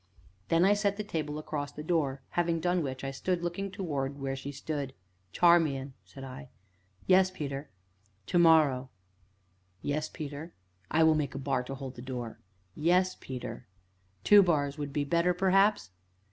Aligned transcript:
Then 0.47 0.65
I 0.65 0.73
set 0.73 0.97
the 0.97 1.03
table 1.03 1.37
across 1.37 1.71
the 1.71 1.83
door, 1.83 2.23
having 2.29 2.59
done 2.59 2.81
which 2.81 3.03
I 3.03 3.11
stood 3.11 3.43
looking 3.43 3.69
towards 3.69 4.17
where 4.17 4.35
she 4.35 4.49
yet 4.49 4.55
stood. 4.55 4.93
"Charmian," 5.31 5.93
said 6.05 6.23
I. 6.23 6.49
"Yes, 7.05 7.29
Peter." 7.29 7.69
"To 8.25 8.39
morrow" 8.39 8.89
"Yes, 9.83 10.09
Peter?" 10.09 10.55
"I 10.89 11.03
will 11.03 11.13
make 11.13 11.35
a 11.35 11.37
bar 11.37 11.61
to 11.65 11.75
hold 11.75 11.93
the 11.93 12.01
door." 12.01 12.39
"Yes, 12.73 13.15
Peter." 13.19 13.67
"Two 14.23 14.41
bars 14.41 14.75
would 14.75 14.91
be 14.91 15.03
better, 15.03 15.35
perhaps?" 15.35 15.91